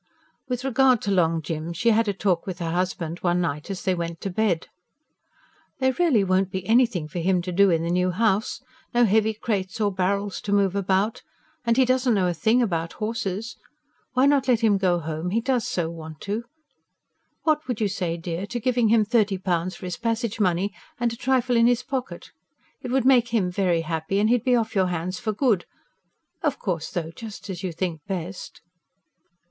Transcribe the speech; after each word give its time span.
With 0.47 0.63
regard 0.63 0.99
to 1.03 1.11
Long 1.11 1.43
Jim, 1.43 1.73
she 1.73 1.91
had 1.91 2.07
a 2.07 2.13
talk 2.13 2.47
with 2.47 2.57
her 2.57 2.71
husband 2.71 3.19
one 3.19 3.39
night 3.39 3.69
as 3.69 3.83
they 3.83 3.93
went 3.93 4.19
to 4.21 4.31
bed. 4.31 4.67
"There 5.77 5.91
really 5.93 6.23
won't 6.23 6.49
be 6.49 6.65
anything 6.65 7.07
for 7.07 7.19
him 7.19 7.39
to 7.43 7.51
do 7.51 7.69
in 7.69 7.83
the 7.83 7.91
new 7.91 8.09
house. 8.09 8.63
No 8.95 9.05
heavy 9.05 9.35
crates 9.35 9.79
or 9.79 9.93
barrels 9.93 10.41
to 10.41 10.51
move 10.51 10.75
about. 10.75 11.21
And 11.67 11.77
he 11.77 11.85
doesn't 11.85 12.15
know 12.15 12.25
a 12.25 12.33
thing 12.33 12.63
about 12.63 12.93
horses. 12.93 13.57
Why 14.13 14.25
not 14.25 14.47
let 14.47 14.61
him 14.61 14.79
go 14.79 14.97
home? 14.97 15.29
he 15.29 15.39
does 15.39 15.67
so 15.67 15.91
want 15.91 16.19
to. 16.21 16.45
What 17.43 17.67
would 17.67 17.79
you 17.79 17.87
say, 17.87 18.17
dear, 18.17 18.47
to 18.47 18.59
giving 18.59 18.87
him 18.87 19.05
thirty 19.05 19.37
pounds 19.37 19.75
for 19.75 19.85
his 19.85 19.97
passage 19.97 20.39
money 20.39 20.73
and 20.99 21.13
a 21.13 21.15
trifle 21.15 21.55
in 21.55 21.67
his 21.67 21.83
pocket? 21.83 22.31
It 22.81 22.89
would 22.89 23.05
make 23.05 23.27
him 23.27 23.51
very 23.51 23.81
happy, 23.81 24.17
and 24.19 24.31
he'd 24.31 24.43
be 24.45 24.55
off 24.55 24.73
your 24.73 24.87
hands 24.87 25.19
for 25.19 25.31
good. 25.31 25.65
Of 26.41 26.57
course, 26.57 26.89
though, 26.89 27.11
just 27.11 27.51
as 27.51 27.61
you 27.61 27.71
think 27.71 28.01
best." 28.07 28.61